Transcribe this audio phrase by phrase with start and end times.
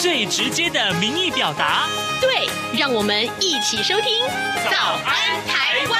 [0.00, 1.88] 最直接的民意表达。
[2.20, 2.46] 对，
[2.78, 4.24] 让我们一起收听
[4.70, 5.98] 《早安台湾》。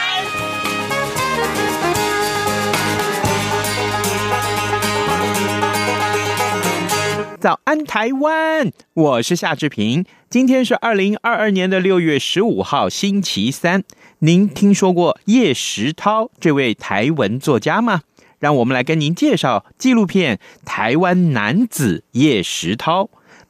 [7.41, 10.05] 早安台湾，我是夏志平。
[10.31, 13.83] 今天是二零二二年的六月十五号，星期三。
[14.21, 18.03] 您听说过叶石涛这位台文作家吗？
[18.39, 23.03] 让我们来跟您介绍纪录片《台湾男子叶石涛》。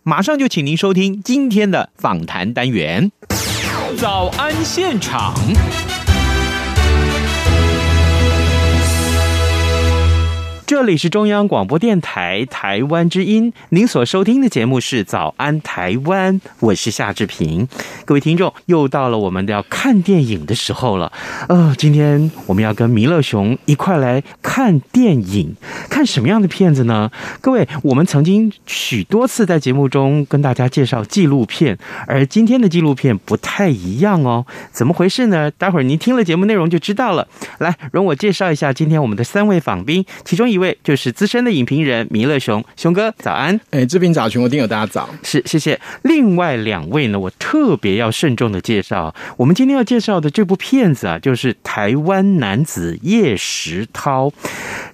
[0.09, 3.13] 马上就请您收听今天的访谈单元。
[3.99, 5.35] 早安现场。
[10.69, 17.67] 这里是中央广播电台台湾之音，您所收听的节目是《早安台湾》，我是夏志平。
[18.05, 21.11] 各位听众，又到了我们要看电影的时候了。
[21.49, 25.57] 呃，今天我们要跟弥勒熊一块来看电影，
[25.89, 27.11] 看什么样的片子呢？
[27.41, 34.45] 各位，我们曾经许多次在节目中跟大家介绍纪录片，而今天的纪录片不太一样哦。
[34.71, 35.51] 怎么回事呢？
[35.51, 37.27] 待会儿您听了节目内容就知道了。
[37.57, 40.58] 来，容我介绍一下今天我们的三位访宾，其中一。
[40.59, 43.59] 一位就是资深的影评人弥勒熊，熊哥早安。
[43.71, 45.09] 哎，志平早，全国听友大家早。
[45.23, 45.81] 是，谢谢。
[46.03, 49.15] 另外两位呢，我特别要慎重的介绍。
[49.37, 54.27] 我们今天要介绍的这部片子啊，就是《台湾男子叶石涛》。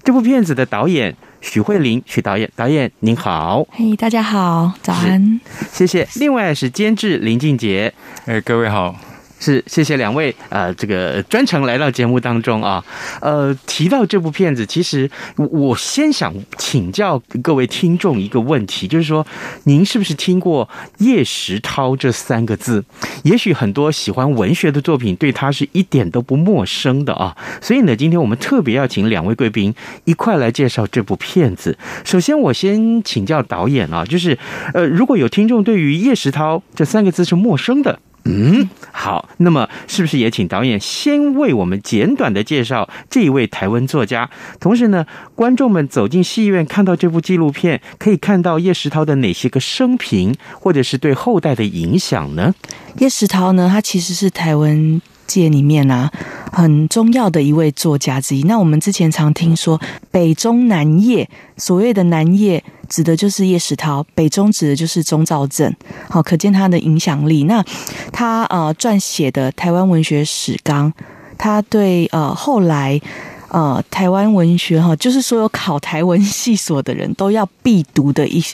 [0.02, 3.66] 这部片子的导演许慧玲，许导演，导演您好。
[3.70, 5.40] 嘿，大家好，早安。
[5.72, 6.06] 谢谢。
[6.16, 7.90] 另外是监制林俊杰，
[8.26, 8.94] 哎，各位好。
[9.38, 12.82] 是，谢谢两位，呃，这个专程来到节目当中啊，
[13.20, 19.26] 呃，提到这部片子，其实我先想请教各位听众一个问题，就是说，
[19.64, 20.66] 您是不是听过
[20.98, 22.82] 叶石涛这三个字？
[23.24, 29.74] 也许很多喜欢文学的作品对他是一点都不陌生的啊，所以呢，今天我们特别要请两位贵宾
[30.04, 31.76] 一块来介绍这部片子。
[32.04, 34.38] 首先，我先请教导演啊，就是，
[34.72, 37.98] 呃，如果有听众对于叶石涛这三个字是陌生的。
[38.26, 44.30] 嗯，好，那么是不是也请导演先为我们简短的介绍这一位台湾作家？
[44.58, 52.54] 同时呢，观众们走进戏院看到这部纪录片，可以看到叶石涛的哪些个生平，或者是对后代的影响呢？
[52.98, 56.10] 叶石涛呢，他其实是台湾界里面啊
[56.54, 58.42] 很重要的一位作家之一。
[58.44, 62.64] 那我们之前常听说北中南叶，所谓的南叶。
[62.86, 65.74] 指的就是叶石涛，北中指的就是钟肇政，
[66.10, 67.44] 好，可见他的影响力。
[67.44, 67.64] 那
[68.12, 70.92] 他呃撰写的《台湾文学史纲》，
[71.38, 73.00] 他对呃后来
[73.48, 78.44] 呃台湾文学哈，就是所有考台文系所的人都要必读的一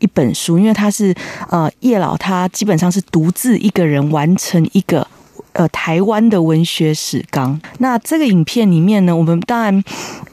[0.00, 1.14] 一本书，因为他是
[1.48, 5.06] 呃叶老，他基本上是独自一个人完成一个
[5.56, 7.60] 呃台湾的文学史纲。
[7.78, 9.84] 那这个影片里面呢，我们当然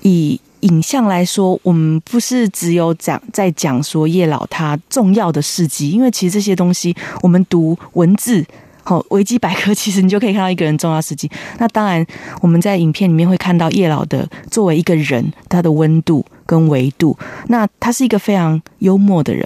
[0.02, 0.40] 以。
[0.64, 8.42] 影像来说，我们不是只有讲在讲说叶老他重要的事迹，因为其实这些东西我们读文字，
[8.82, 11.30] 好维基百科，其实你就可以看到一个人重要事迹。
[11.58, 12.06] 那当然，
[12.40, 17.18] 我们在影片里面会看到叶老的作为一个人，他的温度跟维度。
[17.48, 19.46] 那他是一个非常幽默的人，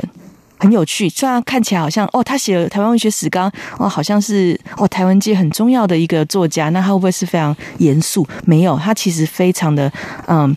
[0.58, 1.10] 很有趣。
[1.10, 8.28] 虽然看起来好像哦，他写了台湾文学史纲，哦，好像是哦台湾界很重要的一个作家，那他会不会是非常严肃？
[8.46, 9.92] 没有，他其实非常的
[10.28, 10.56] 嗯。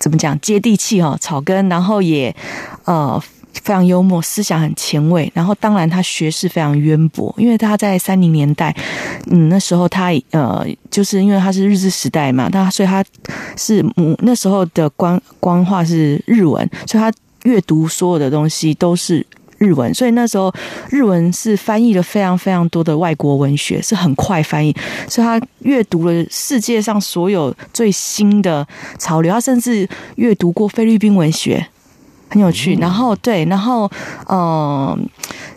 [0.00, 2.32] 怎么讲接地气哈草根，然后也
[2.84, 3.20] 呃
[3.52, 8.72] 非常幽默，思想很前卫，然后当然他学识非常渊博，因为他在三零年代，
[9.26, 13.04] 嗯那时候他呃就是因为他是日治时代嘛，他所以他
[13.56, 17.12] 是母那时候的官官话是日文，所以他
[17.44, 19.26] 阅读所有的东西都是。
[19.60, 20.54] 日文，所以那时候
[20.88, 24.72] 日文是翻译了非常非常多的外国文学，是很快翻译，
[25.08, 28.64] 所以他阅读了世界上所有最新的
[29.00, 31.66] 潮流，他甚至阅读过菲律宾文学，
[32.28, 32.74] 很有趣。
[32.76, 33.90] 然后对，然后
[34.28, 34.38] 嗯。
[34.38, 34.98] 呃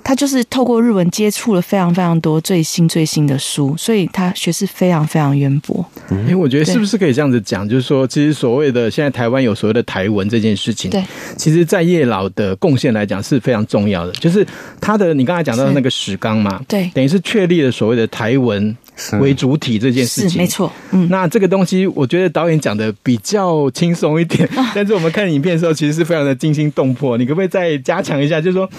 [0.04, 5.86] 他就是透过日文接触了非常非常多最新最新的书，所以他学识非常非常渊博。
[6.10, 11.04] 因为我觉得是不是可以这样子讲，就是说，其实所谓的现在台湾有所谓的台文这件事情，对，
[11.38, 14.12] 其实在叶老的贡献来讲是非常重要的。
[14.14, 14.46] 就是
[14.82, 18.76] 他的你刚才讲到的那个史纲嘛，对，等于是确立了所谓的台文
[19.20, 20.72] 为主体这件事情，没错。
[20.92, 27.18] 嗯，那这个东西我觉得导演讲的比较轻松一点， 但是我们看影片的时候，其实是非常的惊心动魄。
[27.18, 28.40] 你可不可以再加强一下？
[28.40, 28.70] 就是说。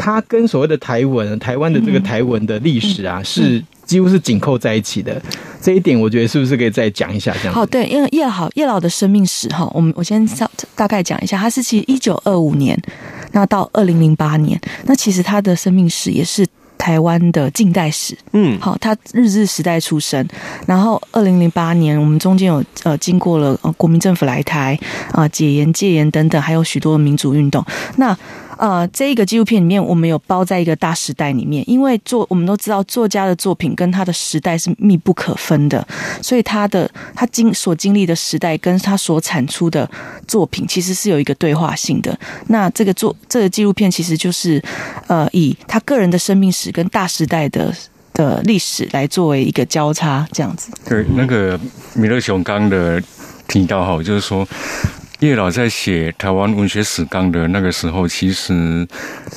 [0.00, 5.20] 他跟所谓的台文，台湾的这个台文的历史啊，是几乎是紧扣在一起的。
[5.60, 7.34] 这一点我觉得是不是可以再讲一下？
[7.42, 12.80] 这样好，对，因为叶老叶老的生命史哈，我们我先大大概讲一下，他是其实一九二五年，
[13.32, 16.46] 那到二零零八年，那其实他的生命史也是。
[16.78, 20.26] 台湾的近代史，嗯，好，他日治时代出生，
[20.66, 24.78] 然后二零零八年，我们中间有呃经过了呃国民政府来台
[25.10, 27.62] 啊、呃、解严戒严等等，还有许多民主运动，
[27.96, 28.16] 那。
[28.58, 35.86] 呃，这一个纪录片里面，我们有包在一个大时代里面，因为作我们都知道，作家的作品跟他的时代是密不可分的，
[36.20, 39.88] 所以他的他经所经历的时代跟他所产出的
[40.26, 42.18] 作品其实是有一个对话性的。
[42.48, 44.60] 那这个作这个纪录片其实就是
[45.06, 47.72] 呃，以他个人的生命史跟大时代的
[48.12, 50.72] 的历史来作为一个交叉，这样子。
[50.84, 51.58] 对，那个
[51.94, 53.00] 米勒熊刚的
[53.46, 54.44] 提到哈，就是说。
[55.20, 58.86] 叶老在写台湾文学史纲的那个时候，其实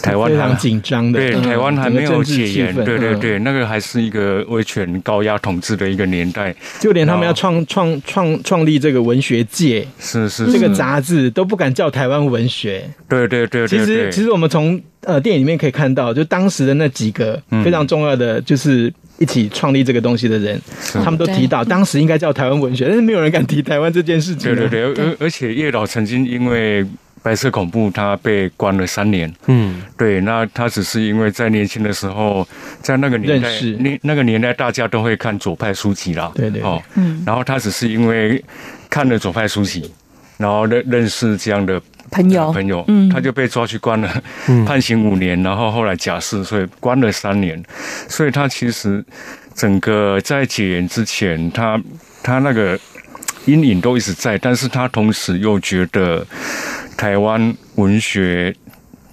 [0.04, 18.94] 台湾还非常紧张的，对，台湾还没有解严，嗯、对对对，那个还是一个威权高压统治的一个年代，就连他们要创创创创立这个文学界，是是，这个杂志都不敢叫台湾文学，对对对，对，对，其实其实我们从呃电影里面可以看到，就当时的那几个非常重要的就是。
[19.18, 20.60] 一起创立这个东西的人，
[20.94, 24.56] 他们都提到当时应该叫台湾文学，但是没有人敢提台湾这件事情。
[24.56, 26.84] 对对对，而而且叶老曾经因为
[27.22, 29.32] 白色恐怖，他被关了三年。
[29.46, 32.48] 嗯，对，那他只是因为在年轻的时候，
[32.82, 36.32] 在那个年代，那那个年代大家都会看左派书籍啦。
[36.34, 38.44] 对对，哦，嗯，然后他只是因为
[38.90, 39.92] 看了左派书籍，
[40.38, 41.80] 然后认认识这样的。
[42.10, 44.24] 朋友，朋友，嗯，他就被抓去关了，
[44.66, 47.64] 判刑五年，然后后来假释，所以关了三年。
[48.08, 49.04] 所以他其实
[49.54, 51.80] 整个在解严之前，他
[52.24, 52.80] 他那个
[53.46, 56.26] 阴影都一直在，但是他同时又觉得
[56.98, 58.54] 台湾文学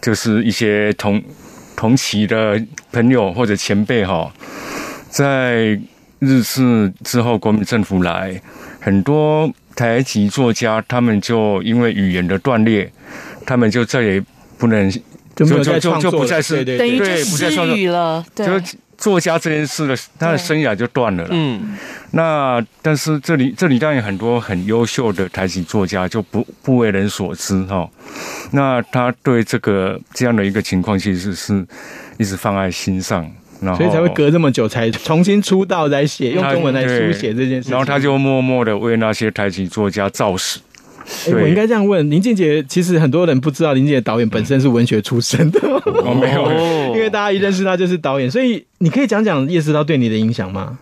[0.00, 1.22] 就是一些同
[1.76, 2.60] 同期的
[2.90, 4.32] 朋友或者前辈哈，
[5.08, 5.78] 在
[6.18, 8.40] 日治之后，国民政府来
[8.88, 9.52] 很多。
[9.78, 12.90] 台籍作家，他们就因为语言的断裂，
[13.46, 14.20] 他们就再也
[14.58, 14.90] 不能
[15.36, 18.44] 就就就就不再是等于就失语了，就
[18.96, 21.28] 作家这件事的他的生涯就断了了。
[21.30, 21.78] 嗯，
[22.10, 27.88] 那但是这里这里当然有很多很优秀的台籍作家就不不为人所知哈。
[28.50, 31.64] 那他对这个这样的一个情况，其实是
[32.18, 33.30] 一直放在心上。
[33.76, 37.70] 所以才会隔这么久才重新出道来写，用中文来书写这件事。
[37.70, 40.60] 然后他就默默的为那些台籍作家造势。
[41.26, 45.58] 哎，我应该这样问林俊杰，其实很多人不知道林俊杰导演本身是文学出身的。
[46.04, 46.50] 我没有，
[46.94, 50.78] 因为大家一认识他就是导演，所以你可以讲讲叶世涛对你的影响吗？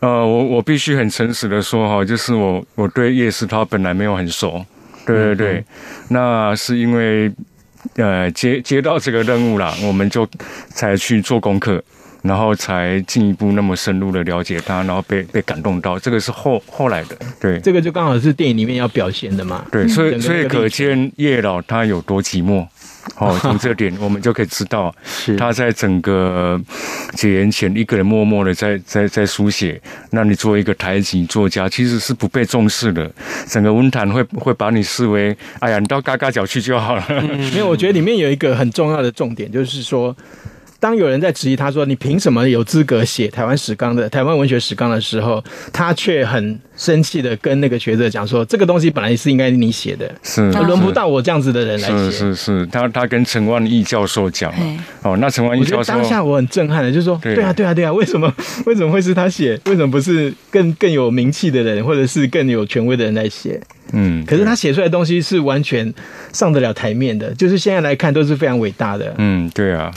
[0.00, 4.62] 呃，我我必须很诚实的说哈，就是我我对叶世涛本来没有很熟。
[5.06, 5.64] 对对对，嗯、
[6.08, 7.32] 那是因为
[7.96, 10.28] 呃接接到这个任务了，我们就
[10.68, 11.82] 才去做功课。
[12.24, 22.66] 然后才进一步那么深入的了解他，然后被被感动到，这个是后后来的，对，这个就刚好是电影里面要表现的嘛，对，所以所以可见叶老他有多寂寞，
[23.20, 24.94] 哦，从这点我们就可以知道，
[25.36, 26.58] 他在整个
[27.12, 29.78] 解严前一个人默默的在在在书写，
[30.08, 33.12] 那你作为一个台籍作家，其实是不被重视的，
[33.46, 37.04] 整个文坛会会把你视为，哎呀，你到嘎嘎角去就好了，
[37.52, 40.16] 没有，我觉得里面有一个很重要的重点，就是说。
[40.84, 52.10] 当有人在质疑他说，你凭什么有资格写台湾史纲的台湾文学史纲的时候，他却很生气的跟那个学者讲说，这个东西本来是应该你写的，是轮不到我这样子的人来写。
[52.10, 54.52] 是是是，他他跟陈万义教授讲，
[55.00, 58.30] 哦，那陈万义教授当下我很震撼的，就是说，对啊对啊对啊，为什么
[58.66, 59.58] 为什么会是他写？
[59.64, 63.58] 为什么不是更更有名气的人，或者是更有权威的人来写？
[63.92, 65.94] 嗯，可是他写出来的东西是完全
[66.30, 69.14] 上得了台面的，就是现在来看都是非常伟大的。
[69.16, 69.90] 嗯，对啊。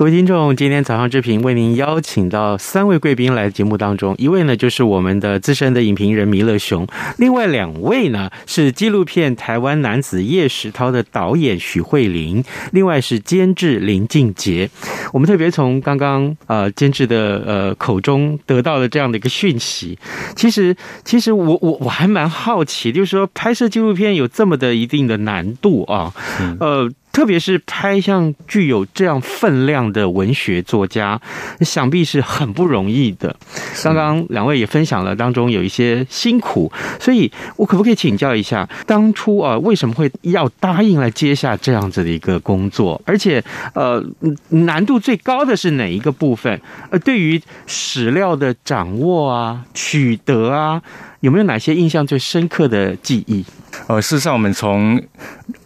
[0.00, 6.86] 各位听众，今天早上之平为您邀请到三位贵宾来节目当中，一位呢就是我们的资深的影评人弥勒熊，
[7.18, 12.42] 另外两位呢是纪录片《台湾男子叶石涛》的导演许慧玲，
[12.72, 14.70] 另外是监制林俊杰。
[15.12, 19.98] 我们特别从刚刚呃监制的呃口中得到了这样的一个讯息。
[20.34, 26.14] 其实，其实我我我还蛮好奇，就是说拍摄纪录片有这么的一定的难度啊，
[26.58, 26.90] 呃。
[27.12, 31.20] 特别是拍像具有这样分量的文学作家，
[31.60, 33.34] 想必是很不容易的。
[33.82, 43.00] 刚刚两位也分享了当中有一些辛苦，所以我可不可以请教一下，当初啊为什么会要答应来接下这样子的一个工作？
[43.04, 43.42] 而且
[43.74, 44.02] 呃
[44.50, 46.60] 难度最高的是哪一个部分？
[46.90, 50.80] 呃，对于史料的掌握啊、取得啊，
[51.20, 53.44] 有没有哪些印象最深刻的记忆？
[53.86, 55.00] 呃，事实上，我们从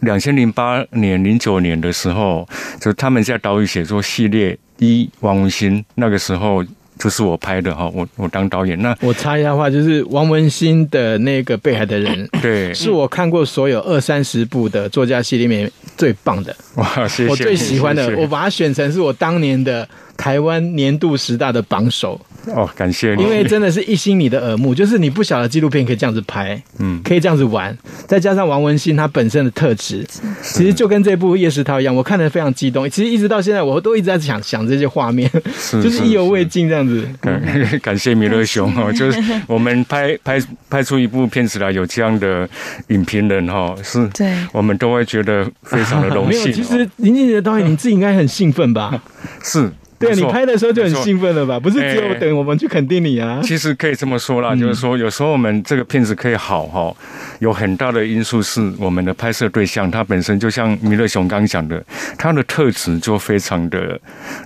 [0.01, 2.47] 两千零八年、零九年的时候，
[2.79, 6.63] 就他们在岛屿写作系列一王文新那个时候
[6.99, 8.81] 就是我拍的哈，我我当导演。
[8.81, 16.55] 那我插一下话，就是王文新的那个《被害的人》， 对，是我看过所有二三十部的作家系列里面最棒的。
[16.75, 22.19] 哇，谢谢，我最喜欢的，谢谢，我把它选成是我当年的台湾年度十大的榜首。
[22.53, 27.75] 哦，感谢你，因为真的是一心你的耳目，就是你不晓得纪录片可以这样子拍，嗯，可以这样子玩，
[28.07, 30.05] 再加上王文兴他本身的特质，
[30.41, 32.89] 其实就跟这部叶石涛一样，我看得非常激动。
[32.89, 37.07] 其实一直到现在，我都一直在想想这些画面，是就是意犹未尽这样子。
[37.19, 37.41] 感
[37.81, 42.47] 感谢米勒熊哦，就是我们拍拍拍出一部片子来，有这样的
[42.87, 46.45] 影评人哈，是，对，我们都会觉得非常的 荣幸，啊。
[46.45, 49.01] 没有，其实林俊杰导演你自己应该很兴奋吧？
[49.43, 49.71] 是。
[49.97, 51.59] 对，你拍的时候就很兴奋了吧？
[51.59, 53.39] 不是只有等我们去肯定你啊。
[53.43, 56.93] 其实可以这么说啦，就是说有时候我们这个片子可以好哈，
[57.39, 61.83] 有很大的因素是我们的拍摄对象，他本身就像弥勒熊刚讲的，
[62.17, 63.99] 他的特质就非常的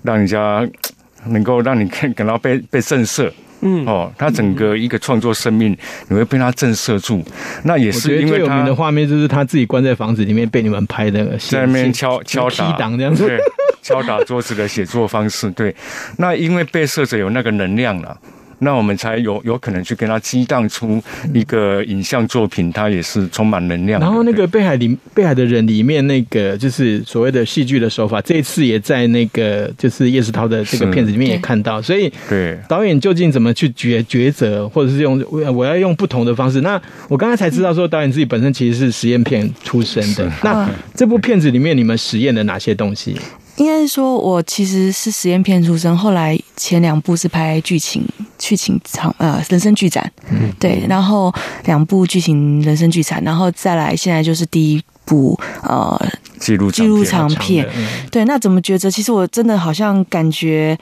[0.04, 0.68] 让人家
[1.28, 3.32] 能够让你看感到被被震慑。
[3.62, 5.78] 嗯哦，他整个一个创作生命，
[6.08, 7.22] 你会被他震慑住。
[7.64, 13.38] 那也是因为最有名的画面就是他自己关在房子里面被你们拍的，在那边敲敲打档这样子，对，
[13.90, 15.50] 敲打桌子的写作方式。
[15.52, 15.76] 对，
[16.18, 18.16] 那因为被摄者有那个能量了。
[18.62, 21.02] 那我们才有有可能去跟他激荡出
[21.34, 24.02] 一个影像作品，它也是充满能量。
[24.02, 31.82] 然后那个北海里北海的人里面那个就是所谓的戏剧的手法，这一次也在那个就是叶世涛的这个片子里面也看到。
[31.82, 35.24] 所以对导演究竟怎么去抉抉择，或者是用
[35.56, 36.60] 我要用不同的方式？
[36.60, 40.30] 那我刚才才知道说导演自己本身其实是实验片出身的。
[40.44, 43.16] 那这部片子里面你们实验了哪些东西？
[43.60, 48.04] 应该是说，我其实是实验片出身，后来前两部是拍剧情
[48.38, 51.34] 剧情长呃人生剧展，嗯，对，然后
[51.66, 56.02] 两部剧情人生剧展，然后再来现在就是第一部呃
[56.40, 57.68] 记录记录长片，
[58.10, 58.90] 对，那怎么抉择？
[58.90, 60.78] 其实我真的好像感觉。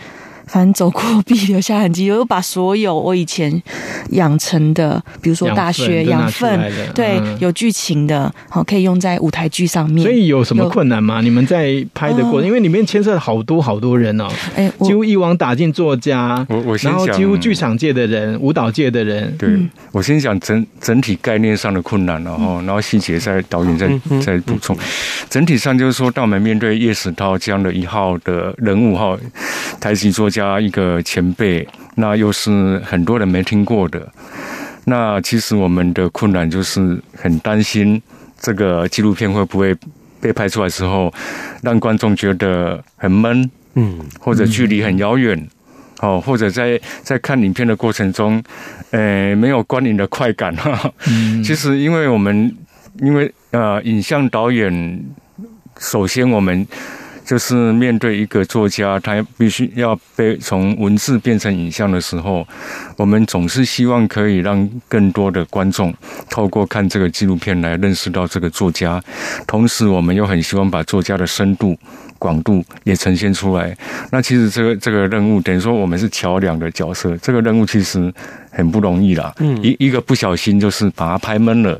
[0.47, 3.61] 反正走过必留下痕迹，我又把所有我以前
[4.11, 6.59] 养成的，比如说大学养分，
[6.95, 10.03] 对，有剧情的，好可以用在舞台剧上面。
[10.03, 11.19] 所以有什么困难吗？
[11.19, 19.35] 你们在拍的过程，因为里面牵涉了好多好多人哦，哎，几乎一网打尽作家，我我先讲，然后几乎剧场界的人、舞蹈界的人。
[19.37, 19.49] 对，
[19.91, 23.87] 我先讲整整体概念上的困难，然后然后细节在导演再
[24.21, 24.73] 再补充。
[25.29, 29.17] 整体上就是说，当我们面对叶石涛这样的一号的人物哈，
[29.81, 30.36] 台籍作家。
[30.37, 34.07] 加一个前辈，那又是很多人没听过的。
[34.85, 37.99] 那其实我们的困难就是很担心
[38.39, 39.75] 这个纪录片会不会
[40.21, 41.11] 被拍出来之后，
[41.63, 45.47] 让观众觉得很闷，嗯，或者距离很遥远，
[46.01, 48.39] 哦，或者在在看影片的过程中，
[48.91, 50.93] 呃，没有观影的快感哈。
[51.43, 52.55] 其实，因为我们
[52.99, 55.03] 因为呃，影像导演，
[55.79, 56.67] 首先我们。
[57.27, 62.47] 就是面对一个作家，他必须要被从文字变成影像的时候，
[62.95, 65.93] 我们总是希望可以让更多的观众
[66.29, 69.03] 透过看这个纪录片来认识到这个作家，
[69.45, 71.77] 同时我们又很希望把作家的深度、
[72.17, 73.77] 广度也呈现出来。
[74.09, 78.09] 那其实这个这个任务等于说我们是桥梁的角色，这个任务其实
[78.51, 79.33] 很不容易啦。
[79.39, 81.77] 嗯，一一个不小心就是把它拍闷了，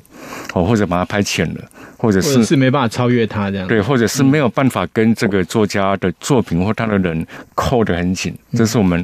[0.54, 1.62] 哦，或者把它拍浅了。
[2.00, 9.04] 或者是是没办法超越他这样，对，或者是没有办法跟这个作家的作品或他的人扣得很紧，这是我们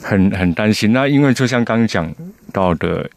[0.00, 0.92] 很很担心。
[0.92, 2.08] 那因为就像刚刚讲
[2.52, 3.10] 到的，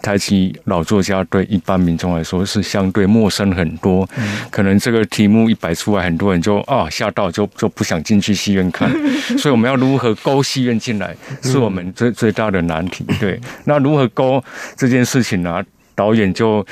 [0.00, 4.08] 台籍老作家对一般民众来说是相对陌生很多，
[4.50, 8.90] 可能这个题目一摆出来，很多人就啊吓到，就就不想进去戏院看。
[9.36, 13.04] 所以我们要如何勾戏院进来，是我们最最大的难题。
[13.20, 14.42] 对，那如何勾
[14.76, 15.64] 这件事情呢、啊？
[15.96, 16.64] 导演就，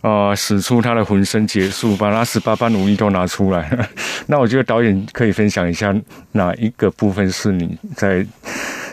[0.00, 3.86] 呃，使出他的浑身解数，把他十八般武艺都拿出来。
[4.26, 5.94] 那我觉得导演可以分享一下
[6.32, 8.24] 哪一个部分是你在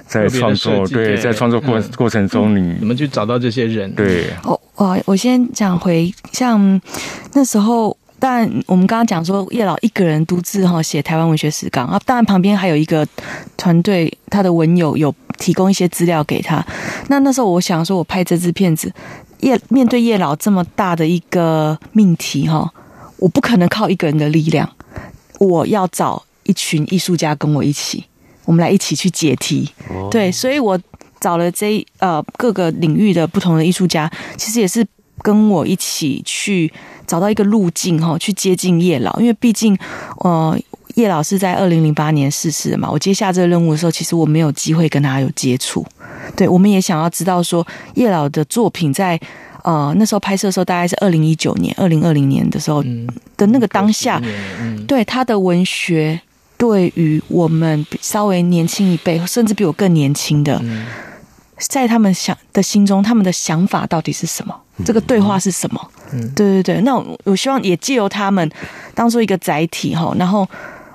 [0.08, 3.94] 在创作，对，在创作过过程中你怎么去找到这些人？
[3.94, 6.82] 对，哦，我我先讲回，像
[7.34, 13.08] 那时候，当然我们刚刚讲说叶老一个人独自哈写台湾文学史纲啊，当然旁边还有一个
[13.56, 16.66] 团队，他的文友有提供一些资料给他。
[17.08, 18.92] 那那时候我想说，我拍这支片子。
[19.42, 22.72] 叶面对叶老这么大的一个命题哈，
[23.18, 24.70] 我不可能靠一个人的力量，
[25.40, 28.06] 我要找一群艺术家跟我一起，
[28.46, 29.70] 我们来一起去解题。
[30.10, 30.80] 对，所以我
[31.20, 34.86] 找了这呃各个领域的不同的艺术家，其实也是
[35.22, 36.72] 跟我一起去
[37.06, 39.78] 找到一个路径哈，去接近叶老，因为毕竟
[40.20, 40.58] 呃
[40.96, 45.86] 叶老是在二零零八年逝世的嘛，我接下这个任务的时候，其实我没有机会跟他有接触。
[46.36, 47.66] 对，我们也想要知道说
[47.96, 49.20] 叶老的作品在
[49.64, 52.84] 呃那时候拍摄的时候，大概是二零一九年、二零二零年的时候
[53.36, 54.22] 的那个当下，
[54.88, 56.20] 对他的文学
[56.58, 60.86] 对于我们稍微年轻一辈，甚至比我更年轻的，嗯、
[61.58, 64.56] 在他们想的心中，他们的想法到底是什么？
[64.86, 65.90] 这个对话是什么？
[66.12, 66.82] 嗯，对对对。
[66.82, 68.50] 那我，我希望也借由他们
[68.94, 70.42] 当做一个载体哈，然后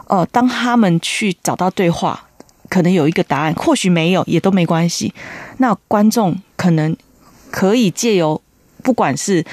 [0.06, 2.22] 哦、呃，当他们去找到对话，
[2.70, 5.12] 可能有一个答案，或许没有也都没关系。
[5.58, 6.96] 那观众可能
[7.50, 8.40] 可以借由
[8.82, 9.44] 不管是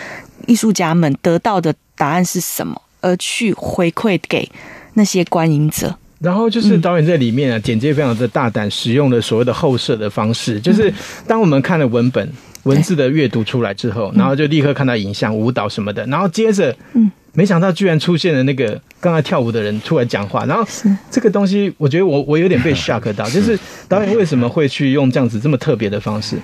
[0.46, 4.50] 艺术家们得到的答案是什么，而去回馈给
[4.94, 5.94] 那些观影者。
[6.20, 10.94] 然后就是导演在里面啊，简介非常的大胆，使用了所谓的后设的方式，就是
[11.28, 12.32] 当我们看了文本。
[12.64, 20.68] 文字的阅读出来之后，然后就立刻看到影像、舞蹈什么的，然后接着，嗯，没想到居然出现了那个刚才跳舞的人出来讲话，然后
[21.12, 26.36] 这个东西，我觉得我我有点被 shock 到，就是导演为什么会去用这样子这么特别的方式？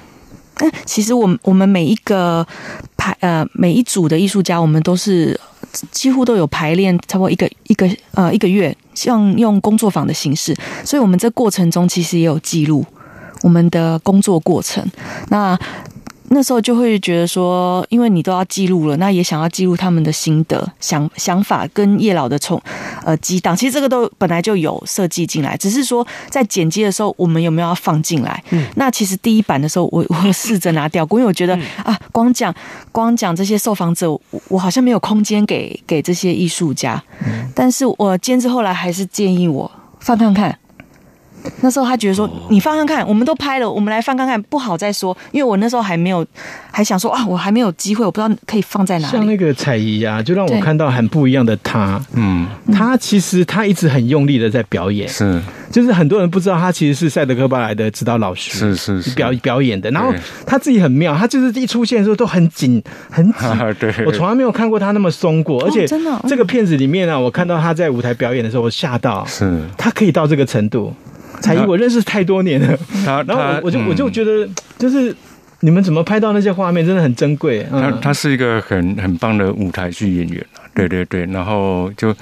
[0.58, 2.46] 嗯，其实我们我们每一个
[2.96, 5.40] 排呃每一组的艺术家，我们都是
[5.90, 12.86] 几乎都有排练，差不多一个一个呃一个月，像用工作坊的形式，所以我们这过程中其实也有记录
[13.42, 14.88] 我们的工作过程，
[15.30, 15.60] 那。
[16.34, 22.62] 那时候就会觉得说，因为你都要记录了，那也想要记录他们的心得、想想法跟叶老的冲
[23.06, 23.56] 呃激荡。
[23.56, 28.44] 其实这个都本来就有设计进来，只是说在剪辑的时候，我们有没有要放进来？
[28.50, 32.54] 嗯，那其实第一版的时候，我我试着拿掉过，因为我觉得啊，光讲
[32.92, 34.12] 光讲这些受访者，
[34.48, 37.02] 我好像没有空间给给这些艺术家。
[37.26, 40.58] 嗯，但是我监制后来还是建议我放看看。
[41.62, 45.16] 那时候他觉得说，你放看看，我们都拍了，我们来放看看，不好再说。
[45.32, 46.26] 因为我那时候还没有，
[46.72, 49.12] 还想说啊，我还没有机会，我不知道可以放在哪里。
[49.12, 52.02] 像那个彩仪啊，就让我看到很不一样的他。
[52.14, 59.90] 嗯，他其实他一直很用力的在表演，是，就是很多人不知道他其实是赛德克巴莱的指导老师，是是是表表演的。
[59.92, 60.14] 然后
[60.46, 63.50] 他自己很妙，他就是一出现的时候都很紧很紧。
[63.80, 70.94] 对，我从来没有看过他那么松过，而且真的这个片子里面啊，我看到他在舞台表演的时候，我吓到，是他可以到这个程度。
[71.44, 75.14] 彩仪，我认识太多年了，他 然后我就我就觉得，就是
[75.60, 77.66] 你们怎么拍到那些画面，真的很珍贵。
[77.70, 82.16] 他他是一个很很棒的舞台剧演员，对对对，然后就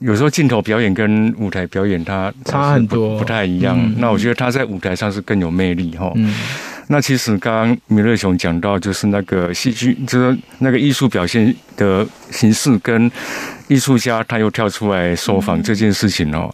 [0.00, 3.78] 有时候镜头表演跟舞台表演，他差很多，不太一样。
[3.98, 6.12] 那我觉得他在舞台上是更有魅力哈。
[6.88, 13.10] 那其实刚刚米勒雄讲到，就是那个戏剧，就是那个艺术表现的形式，跟
[13.68, 16.52] 艺术家他又跳出来说访这件事情哦，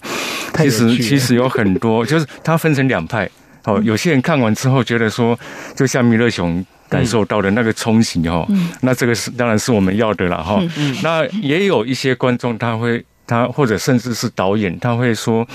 [0.54, 3.28] 其实其实有很多，就是他分成两派
[3.64, 3.80] 哦。
[3.82, 5.38] 有些人看完之后觉得说，
[5.74, 8.46] 就像米勒雄感受到的那个冲击哦，
[8.82, 10.62] 那这个是当然是我们要的了哈。
[11.02, 13.04] 那也有一些观众他会。
[13.28, 15.46] 他或者甚至是导演，他会说：“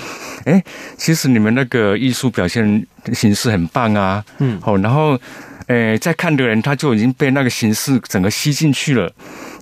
[0.46, 0.62] 哎，
[0.96, 5.18] 其实你们那个艺术表现形式很棒啊，嗯，好，然后，
[5.66, 9.12] 诶，在看的人他就已经被那个形式整个吸进去了。”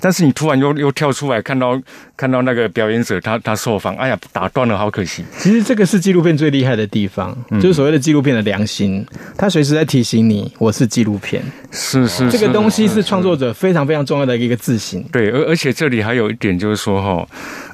[0.02, 1.80] 但是你突然又又跳出来，看到
[2.16, 5.24] 看到那个表演者他他受访，哎呀，打断了，好可惜。
[5.38, 9.06] 其实这个是纪录片最厉害的地方，嗯、就是所谓的纪录片的良心，
[9.38, 11.40] 他随时在提醒你，我是纪录片。
[11.70, 15.04] 是是，是，这个东西是创作者非常非常重要的一个自信。
[15.12, 17.26] 对，而而且这里还有一点就是说哈，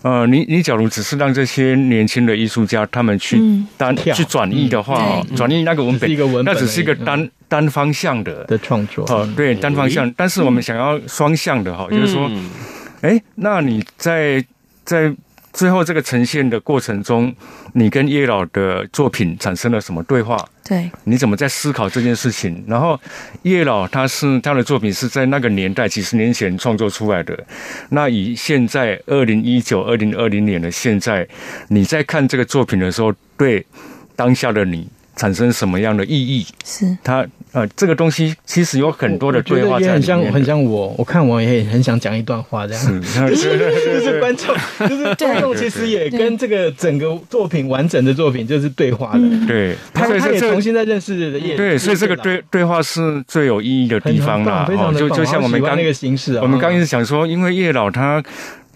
[0.02, 3.40] 呃，你你假如只是让这些年轻的艺术家他们去
[3.78, 7.18] 单、嗯、去转译的话，嗯、转译那个文本，一个文本、那只是一个单。
[7.18, 7.30] 嗯。
[7.50, 10.12] 单方向的的创作，哦，对，单方向。
[10.14, 12.17] 但是我们想要双向的哈，就是说，
[13.00, 14.44] 哎，那你在
[14.84, 15.14] 在
[15.52, 17.34] 最后这个呈现的过程中，
[17.72, 20.36] 你跟叶老的作品产生了什么对话？
[20.64, 22.62] 对，你怎么在思考这件事情？
[22.68, 23.00] 然后
[23.42, 27.38] 叶老他是他的作品是在那个年代几十年前创作出来的，
[27.90, 31.26] 那以现在二零一九二零二零年的现在，
[31.68, 33.64] 你在看这个作品的时候，对
[34.14, 34.88] 当下的你。
[35.18, 36.46] 产生什么样的意义？
[36.64, 36.96] 是。
[37.04, 42.82] 它呃，这个东西其实有很多的对话在里面，很像很像我，我看我也很想讲一段话，这样。
[42.82, 43.00] 是，
[43.30, 43.58] 就是
[44.00, 44.54] 就是观众，
[44.86, 58.22] 就是观众，其实也跟这个整个作品完整的作品就是对话的，对，他他也重新在认识的，对，所以这个对对话是最有意义的地方啦，哦，就就像我们刚那个形式，我们刚一直想说，因为叶老他。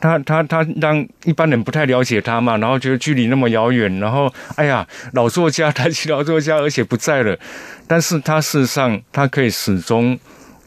[0.02, 7.38] 他他他让一般人不太了解他嘛，然后觉得距离那么遥远，然后哎呀，老作家， 台籍老作家，而且不在了。
[7.86, 10.18] 但是他事实上，他可以始终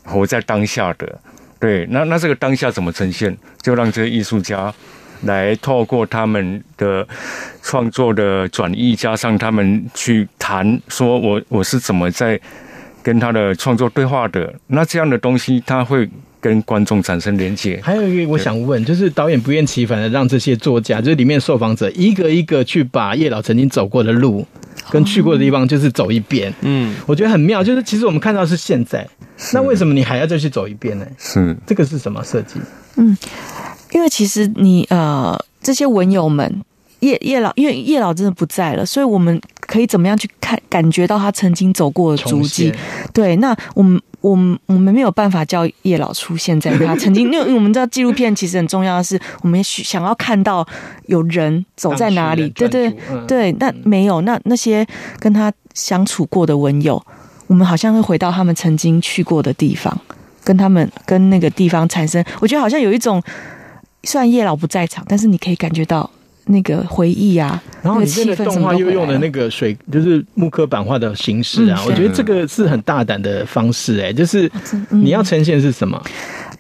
[0.06, 1.20] 活在当下的。
[1.60, 3.38] 对，那那这个当下怎么呈现？
[3.62, 4.74] 就让这些艺术家
[5.24, 7.06] 来透过他们的
[7.62, 12.40] 创作的转译，加上他们去谈，说我我是怎么在
[13.04, 14.54] 跟他的创作对话的。
[14.68, 16.10] 那这样的东西，他会。
[16.46, 24.46] 跟观众产生连接，还有一个我想问，就是导演不厌其烦的让这些作家，就是里面受访者一个一个去把叶老曾经走过的路
[24.92, 26.54] 跟去过的地方，就是走一遍。
[26.62, 29.08] 嗯，我觉得很妙，就是其实我们看到是现在，
[29.54, 31.08] 那为什么你还要再去走一遍呢？
[31.18, 32.60] 是这个是什么设计？
[32.98, 33.18] 嗯，
[33.92, 36.62] 因为其实你呃这些文友们。
[37.06, 42.74] 叶叶老，因为叶老真的不在了，所以我们可以怎么样去看感觉到他曾经走过的足迹？
[43.14, 50.66] 对，那我们我们我们没有办法叫叶老出现在他曾经， 因为我们知道纪录片其实很重要的是，我们想要看到
[51.06, 52.92] 有人走在哪里，对对
[53.28, 54.86] 对，那没有，那那些
[55.20, 57.02] 跟他相处过的文友，
[57.48, 59.96] 我们好像会回到他们曾经去过的地方，
[60.44, 63.22] 跟他们跟那个地方产生，我觉得好像有一种。
[64.08, 66.08] 虽然叶老不在场，但是你可以感觉到
[66.46, 67.62] 那个回忆啊。
[67.82, 74.52] 然后里面的动画又用的那个水，就是木刻版画的形式啊，嗯、我觉得这个是很大胆的方式哎、欸，就是
[74.90, 76.02] 你要呈现是什么？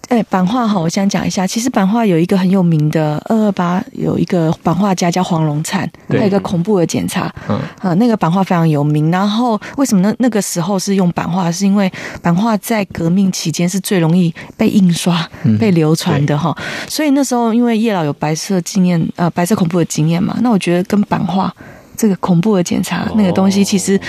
[0.09, 1.47] 哎，版画哈，我想讲一下。
[1.47, 9.09] 其实版画有一个很有名的二二八，有一个版画家叫黄荣灿，他有一个恐怖的检查，嗯啊，那个版画非常有名。
[9.09, 11.51] 然后为什么那那个时候是用版画？
[11.51, 11.91] 是因为
[12.21, 15.27] 版画在革命期间是最容易被印刷、
[15.59, 16.55] 被流传的哈。
[16.87, 21.51] 所以那时候因为叶老有白色经验，呃，白色恐怖的经验嘛，那我觉得跟版画
[21.97, 23.99] 这个恐怖的检查那个东西其实。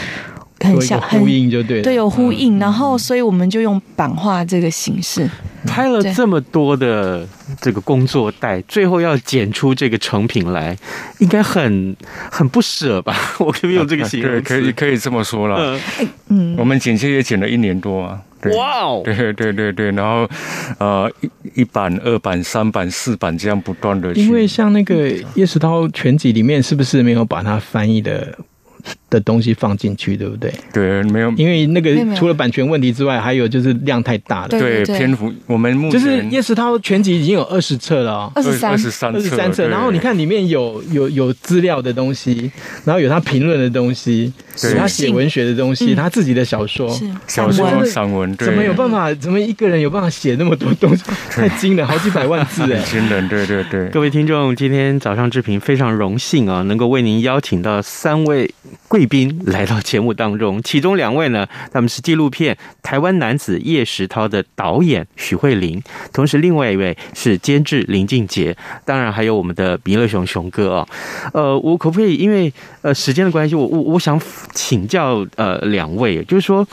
[0.61, 5.29] 很像呼应就对，对，有呼应，然后所以我们就用版画这个形式
[5.67, 7.27] 拍了这么多的
[7.61, 10.77] 这个工作带，最后要剪出这个成品来，
[11.19, 11.95] 应该很
[12.31, 13.15] 很不舍吧？
[13.39, 15.79] 我可以用这个形容词，对，可以可以这么说了。
[16.29, 18.21] 嗯，我们剪切也剪了一年多啊。
[18.55, 20.29] 哇哦，对对对对，然后
[20.79, 24.13] 呃一一版、二版、三版、四版这样不断的。
[24.15, 28.39] 因为像那个叶石涛全集里面，是不是没有把它翻译的？
[29.09, 30.53] 的东西放进去，对不对？
[30.73, 34.49] 对，没有，因为那个除了版权问题之外，还有就是量太大了。
[34.49, 39.69] 对，篇幅我们目前就是叶石涛全集已经有二十册了哦，二十三、二十三、二十三册。
[39.69, 42.51] 然后你看里面有有有资料的东西，
[42.85, 44.33] 然后有他评论的东西，
[44.65, 46.89] 有他写文学的东西，他自己的小说、
[47.29, 49.15] 小说、散文，怎么有办法？
[49.15, 51.05] 怎么一个人有办法写那么多东西？
[51.31, 52.83] 太惊了，好几百万字哎！
[52.83, 53.89] 惊人，对对对。
[53.91, 58.53] 各位听众，今天早上志平非常荣幸啊，能够为您邀请到三位。
[58.89, 70.89] 贵宾来到节目当中，其中两位呢，他们是纪录片《台湾男子叶石涛》的导演许慧玲，同时另外一位是监制林俊杰，当然还有我们的弥勒熊熊哥啊。
[71.33, 74.21] 呃，我可不可以因为呃时间的关系，我我我想
[74.53, 76.67] 请教呃两位，就是说。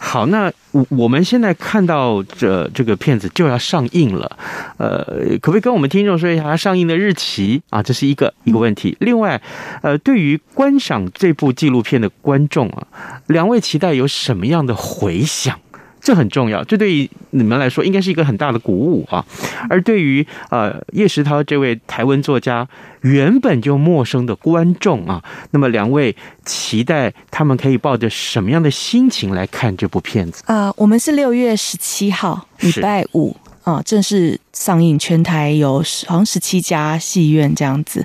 [0.00, 4.38] 好，那我我们现在看到这这个片子就要上映了，
[4.76, 5.04] 呃，
[5.40, 7.82] 可不可以跟我们听众说一下它上映的日期啊？
[7.82, 8.96] 这是一个一个问题。
[9.00, 9.40] 另外，
[9.82, 12.86] 呃，对于观赏这部纪录片的观众啊，
[13.26, 15.58] 两位期待有什么样的回响？
[16.00, 19.24] 这很重要，这对于你们来说应该是一个很大的鼓舞啊。
[19.68, 22.66] 而对于呃叶石涛这位台湾作家
[23.02, 30.42] 原本就陌生的观众啊，那么两位期待他们可以抱着什么样的心情来看这部片子？
[30.46, 38.04] 呃，我们是六月十七号礼拜五啊，正式上映，全台有好像十七家戏院这样子。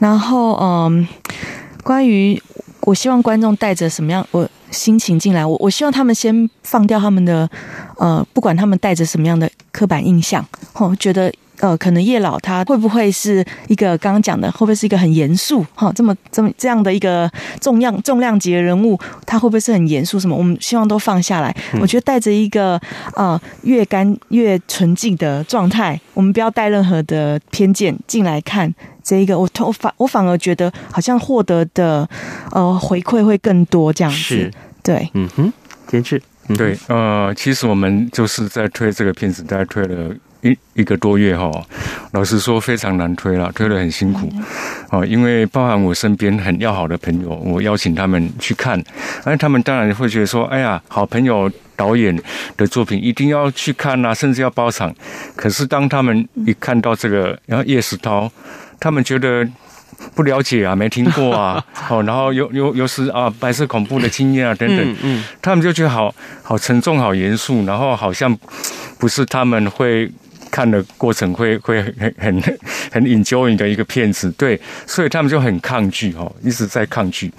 [0.00, 1.32] 然后嗯，呃，
[1.82, 2.42] 关于
[2.80, 4.46] 我希望观众带着什么样我。
[4.72, 7.48] 心情进来，我我希望他们先放掉他们的，
[7.98, 17.30] 呃，不管他们带着什么样的刻板印象，哦，觉得呃，可能叶老他会不会是一个刚刚讲的，会不会是一个很严肃，哈、哦，这么这么这样的一个
[17.60, 20.18] 重量重量级的人物，他会不会是很严肃？
[20.18, 20.34] 什么？
[20.34, 21.54] 我们希望都放下来。
[21.74, 22.80] 嗯、我觉得带着一个
[23.14, 28.74] 呃越干越纯净的状态，我们不要带任何的偏见进来看。
[29.02, 32.08] 这一个我我反我反而觉得好像获得的
[32.50, 34.52] 呃回馈会更多这样子，是。
[34.84, 35.52] 对，嗯哼，
[35.86, 41.48] 坚持，嗯、对，呃，其实我们就是在推这个片子，大概推了一一个多月哈，
[42.10, 44.28] 老实说非常难推了，推得很辛苦，
[44.90, 48.82] 哦，因为包含我身边很要好的朋友，我邀请他们去看，
[49.22, 52.20] 而他们当然会觉得说，哎呀，好朋友导演
[52.56, 54.92] 的作品一定要去看啊，甚至要包场，
[55.36, 58.28] 可是当他们一看到这个，然后叶石涛。
[58.82, 59.46] 他们觉得
[60.16, 68.36] 不了解啊，没听过啊，好， 然后又又又是啊白色恐怖的经验啊等等，嗯，嗯，他们就觉得好好沉重、好严肃，然后好像
[68.98, 70.10] 不是他们会
[70.52, 72.58] 看的过程会会很很
[72.92, 77.32] 很 enjoy 的一个片子，对，所以他们就很抗拒哦，一直在抗拒。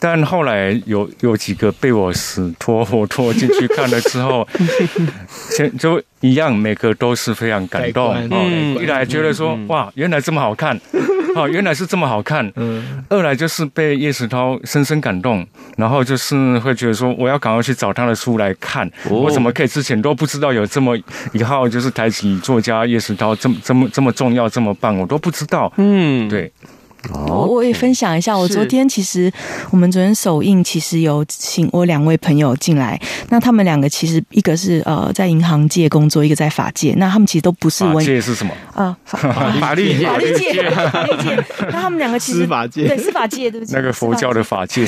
[0.00, 4.48] 但后来有有几个被我死拖活拖进去看了之后，
[5.50, 6.02] 先 就。
[6.20, 8.14] 一样，每个都是非常感动。
[8.30, 10.74] 哦，一来觉得说，哇，原来这么好看，
[11.36, 12.50] 哦，原来是这么好看。
[12.56, 13.04] 嗯。
[13.10, 15.46] 二来就是被叶石涛深深感动，
[15.76, 18.90] 然后就是会觉得说，我要赶快去找他的书来看。
[19.10, 20.96] 我怎么可以之前都不知道有这么
[21.34, 25.72] 一号，就是台籍作家叶石涛这么这么这么重要，这么棒，我都不知道。
[25.76, 26.52] 嗯，对。
[27.12, 29.30] 我我也分享一下，我昨天其实
[29.70, 32.98] 我们昨天首映，其实有请我两位朋友进来。
[33.28, 36.94] 那他们两个其实一个是呃在银行界工作，一个在法界。
[36.96, 37.96] 那他们其实都不是文。
[37.96, 38.54] 法界是什么？
[38.72, 39.18] 啊，法
[39.60, 41.44] 法律界，法律界，法律界。
[41.70, 44.86] 那他们两个其实司法界，对司法界，对不起，那个佛教的 法界。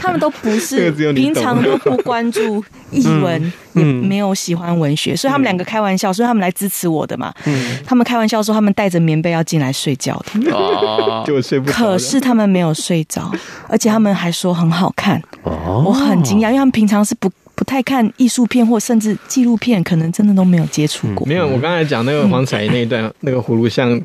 [0.00, 7.32] 他们都不是， 平常都不关注译文，也没有喜欢文学，所以他们两个开玩笑，所以他们来支持我的嘛。
[7.84, 10.50] 他们开玩笑说，他们带着棉被要进来睡觉的。
[10.52, 11.76] 哦， 就睡不着。
[11.76, 13.30] 可是他们没有睡着，
[13.68, 15.22] 而且他们还说很好看。
[15.42, 17.30] 哦，我很惊讶，因为他们平常是不
[17.64, 21.26] 不太看艺术片或甚至纪录片，可能真的都没有接触过。
[21.26, 23.98] 没有，我刚才讲那个黄彩那一段，那个葫芦像。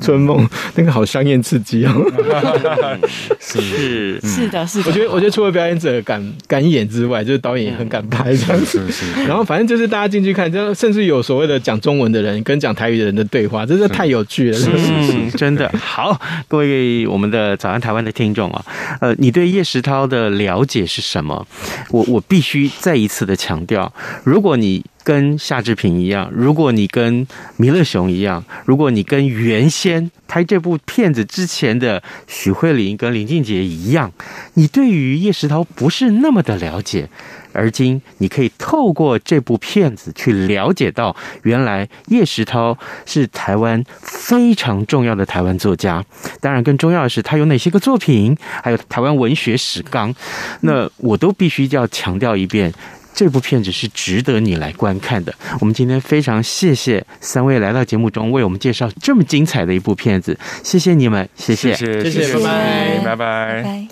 [0.00, 1.92] 春梦那个好香艳刺激哦，
[3.40, 4.88] 是是是的，是的。
[4.88, 8.80] 我觉得我觉得除了表演者敢敢演之外，就是导演也很敢拍这样子。
[9.26, 14.56] 然后反正就是大家进去看，就甚至有所谓的讲中文的人跟讲台语的人的对话，真是太有趣了。
[14.56, 18.64] 是是是，真的好，各位我们的早安台湾的听众啊，
[19.00, 21.44] 呃，你对叶石涛的了解是什么？
[21.90, 24.84] 我我必须再一次的强调，如果你。
[25.02, 34.12] 跟夏志平一样，如果你跟弥勒熊一样，如果你跟原先拍这部片子之前的许慧玲跟林俊杰一样，
[34.54, 37.08] 你对于叶石涛不是那么的了解，
[37.52, 46.04] 而今你可以透过这部片子去了解到，原来叶石涛是台湾非常重要的台湾作家。
[46.40, 50.14] 当然，更重要的是他有哪些个作品，还有台湾文学史纲，
[50.60, 52.72] 那我都必须要强调一遍。
[53.14, 55.34] 这部片子是值得你来观看的。
[55.60, 63.62] 我们今天非常谢谢三位来到节目中为我们介绍这么精彩的一部片子，谢谢你们，谢谢，谢谢，谢谢，拜拜，拜拜。
[63.62, 63.88] 拜。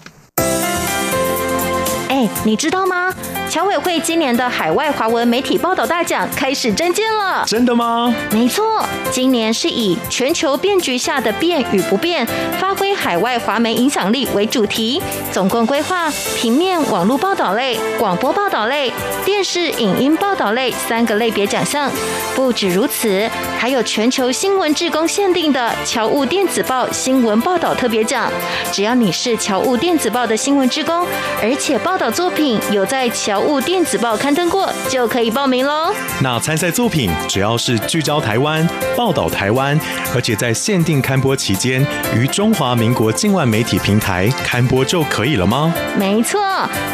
[2.09, 3.15] 哎，你知道吗？
[3.49, 8.15] 侨委会今年的海外华文媒体报道大奖开始征件了，真的吗？
[8.31, 12.27] 没错，今年是以全球变局下的变与不变，
[12.61, 18.93] 发挥海外华媒影响力为主题，总共规划平面、网络报道类、广播报道类、
[19.25, 21.91] 电视影音报道类三个类别奖项。
[22.37, 28.31] 不止如此，还有全球新闻志工限定的侨务电子报新闻报道特别奖。
[28.71, 31.05] 只要你是侨务电子报的新闻志工，
[31.43, 35.93] 而且报道作品有在侨务电子报刊登过就可以报名喽。
[36.23, 39.79] 那参赛作品只要是聚焦台湾、报道台湾，
[40.15, 45.75] 而且在限定刊播期间于中华民国境外媒体平台刊播就可以了吗？
[45.97, 46.41] 没错，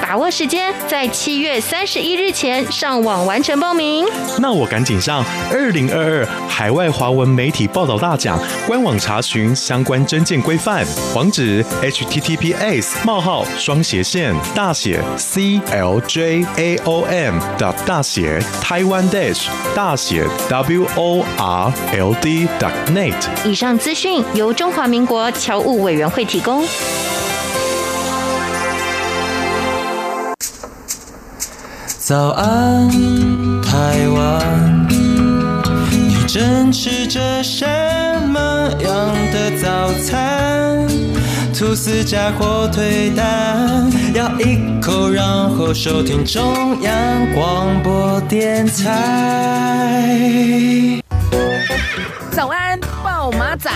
[0.01, 4.07] 把握时间，在七月三十一日前上网完成报名。
[4.39, 15.01] 那我赶紧上二零二二海外华文媒体报道大奖官网查询相关征件规范，网址：https: 冒号双斜线大写
[16.57, 22.49] A O M 的大写台湾 dash 大写 W O R L D
[22.89, 23.15] net。
[23.45, 26.65] 以上资讯由中华民国侨务委员会提供。
[31.99, 32.91] 早安，
[33.63, 34.87] 台湾，
[35.91, 37.65] 你正吃着什
[38.29, 38.41] 么
[38.83, 40.87] 样的早餐？
[41.57, 50.21] 吐司加火腿蛋，咬一口，然后收听中央广播电台。
[52.33, 53.71] 早安，豹马仔。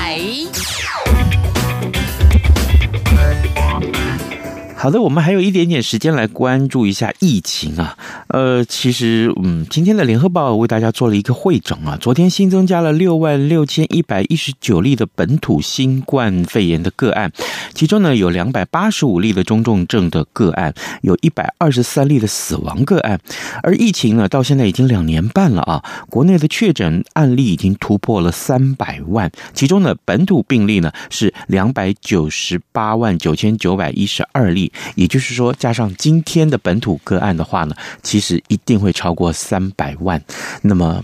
[4.80, 7.98] 好的，我们还有一点点时间来关注一下疫情啊。
[8.28, 11.98] 呃，其实，嗯，今天的联合报为大家做了一个汇总啊。
[12.00, 17.32] 昨天新增加了六万六千一百一十九例的本土新冠肺炎的个案，
[17.74, 23.18] 其中呢有两百八十五例的中重症的个案，有一百二十三例的死亡个案。
[23.64, 34.67] 而疫情呢，到现在已经两年半了啊，国内的确诊案例已经突破了三百万，其中呢本土病例呢是两百九十八万九千九百一十二例。
[34.94, 40.22] 也就是说，加上今天的本土个案的话呢，其实一定会超过三百万。
[40.62, 41.02] 那么，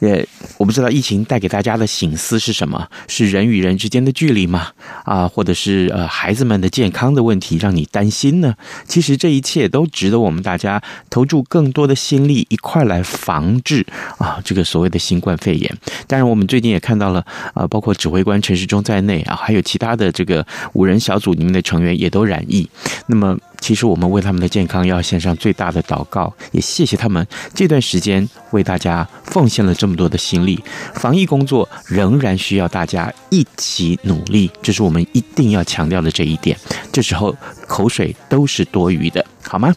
[0.00, 0.24] 呃，
[0.56, 2.88] 我不知道疫情带给大家的醒思是什么？
[3.06, 4.68] 是人与人之间的距离吗？
[5.04, 8.54] 啊，或者是呃孩子们的健康的问题让你担心呢？
[8.86, 13.86] 其实这一切都值得我们大家投注更多的心力，一块来防治
[14.18, 15.78] 啊这个所谓的新冠肺炎。
[16.06, 22.68] 当然，我们最近也看到了啊，包括指挥官陈时中在内啊，还有其他的这个五人小组里面的成员也都染疫。
[23.06, 30.62] 那么，其实我们为他们的健康要献上最大的祷告，也谢谢他们这段时间为大家奉献了这么多的心力。
[30.94, 36.56] 防疫工作仍然需要大家一起努力，这是我们一定要强调的这一点。
[36.92, 37.34] 这时候
[37.66, 39.74] 口水都是多余的，好吗？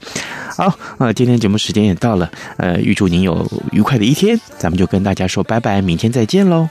[0.56, 6.68] 好，呃，今天节目时间也到了，呃，预祝您有愉快的一天，咱们就跟大家说拜拜，明天再见喽。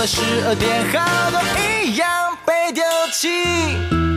[0.00, 1.38] 了十二点，好多
[1.84, 2.08] 一样
[2.46, 2.82] 被丢
[3.12, 4.09] 弃。